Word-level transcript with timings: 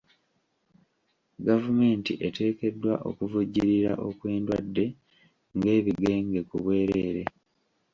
Gavumenti 1.47 2.11
eteekeddwa 2.27 2.93
okuvujjirira 3.09 3.91
okw'endwadde 4.07 4.85
ng'ebigenge 5.57 6.39
ku 6.49 6.55
bwereere. 6.63 7.23